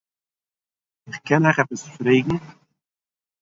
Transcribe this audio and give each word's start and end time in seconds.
כ'קען 1.11 1.43
אייך 1.45 1.57
עפּעס 1.61 1.83
פרעגן 1.97 2.37